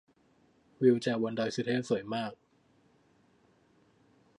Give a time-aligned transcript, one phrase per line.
[0.81, 2.33] วิวจากบนดอยสุเทพสวยมาก